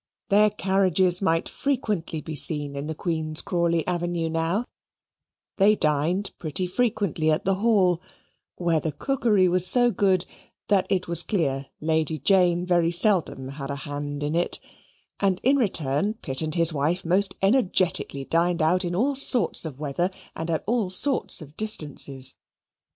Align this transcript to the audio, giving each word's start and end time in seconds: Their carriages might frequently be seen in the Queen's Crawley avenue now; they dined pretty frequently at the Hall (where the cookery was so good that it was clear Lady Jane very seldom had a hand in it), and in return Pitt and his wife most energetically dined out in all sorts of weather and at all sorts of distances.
Their 0.29 0.49
carriages 0.49 1.21
might 1.21 1.47
frequently 1.47 2.21
be 2.21 2.33
seen 2.33 2.75
in 2.75 2.87
the 2.87 2.95
Queen's 2.95 3.39
Crawley 3.39 3.85
avenue 3.85 4.29
now; 4.31 4.65
they 5.57 5.75
dined 5.75 6.31
pretty 6.39 6.65
frequently 6.65 7.29
at 7.29 7.45
the 7.45 7.53
Hall 7.61 8.01
(where 8.55 8.79
the 8.79 8.93
cookery 8.93 9.47
was 9.47 9.67
so 9.67 9.91
good 9.91 10.25
that 10.69 10.87
it 10.89 11.07
was 11.07 11.21
clear 11.21 11.67
Lady 11.79 12.17
Jane 12.17 12.65
very 12.65 12.89
seldom 12.89 13.49
had 13.49 13.69
a 13.69 13.75
hand 13.85 14.23
in 14.23 14.33
it), 14.35 14.59
and 15.19 15.39
in 15.43 15.57
return 15.57 16.15
Pitt 16.15 16.41
and 16.41 16.55
his 16.55 16.73
wife 16.73 17.05
most 17.05 17.35
energetically 17.43 18.25
dined 18.25 18.63
out 18.63 18.83
in 18.83 18.95
all 18.95 19.15
sorts 19.15 19.65
of 19.65 19.79
weather 19.79 20.09
and 20.35 20.49
at 20.49 20.63
all 20.65 20.89
sorts 20.89 21.43
of 21.43 21.55
distances. 21.55 22.33